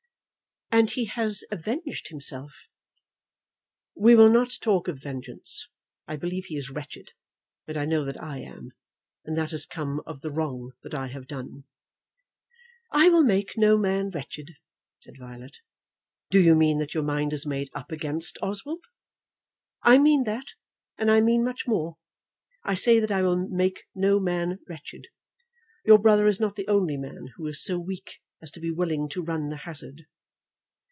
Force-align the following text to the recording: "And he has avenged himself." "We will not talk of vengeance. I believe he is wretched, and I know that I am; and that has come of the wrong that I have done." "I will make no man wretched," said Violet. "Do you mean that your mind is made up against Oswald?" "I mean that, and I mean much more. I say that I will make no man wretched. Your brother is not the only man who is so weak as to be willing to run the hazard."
"And 0.73 0.89
he 0.89 1.03
has 1.03 1.43
avenged 1.51 2.07
himself." 2.07 2.53
"We 3.93 4.15
will 4.15 4.29
not 4.31 4.53
talk 4.61 4.87
of 4.87 5.01
vengeance. 5.01 5.67
I 6.07 6.15
believe 6.15 6.45
he 6.45 6.55
is 6.55 6.69
wretched, 6.69 7.11
and 7.67 7.75
I 7.75 7.83
know 7.83 8.05
that 8.05 8.23
I 8.23 8.37
am; 8.37 8.71
and 9.25 9.37
that 9.37 9.51
has 9.51 9.65
come 9.65 10.01
of 10.05 10.21
the 10.21 10.31
wrong 10.31 10.71
that 10.83 10.93
I 10.93 11.07
have 11.07 11.27
done." 11.27 11.65
"I 12.89 13.09
will 13.09 13.21
make 13.21 13.57
no 13.57 13.77
man 13.77 14.11
wretched," 14.11 14.51
said 15.01 15.15
Violet. 15.19 15.57
"Do 16.29 16.39
you 16.39 16.55
mean 16.55 16.79
that 16.79 16.93
your 16.93 17.03
mind 17.03 17.33
is 17.33 17.45
made 17.45 17.69
up 17.73 17.91
against 17.91 18.37
Oswald?" 18.41 18.85
"I 19.83 19.97
mean 19.97 20.23
that, 20.23 20.53
and 20.97 21.11
I 21.11 21.19
mean 21.19 21.43
much 21.43 21.67
more. 21.67 21.97
I 22.63 22.75
say 22.75 23.01
that 23.01 23.11
I 23.11 23.23
will 23.23 23.35
make 23.49 23.83
no 23.93 24.21
man 24.21 24.59
wretched. 24.69 25.07
Your 25.85 25.97
brother 25.99 26.27
is 26.27 26.39
not 26.39 26.55
the 26.55 26.67
only 26.69 26.95
man 26.95 27.33
who 27.35 27.45
is 27.47 27.61
so 27.61 27.77
weak 27.77 28.21
as 28.41 28.49
to 28.51 28.61
be 28.61 28.71
willing 28.71 29.09
to 29.09 29.21
run 29.21 29.49
the 29.49 29.57
hazard." 29.57 30.05